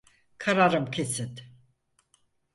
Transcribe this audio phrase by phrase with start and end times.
[0.37, 1.39] Kararım kesin.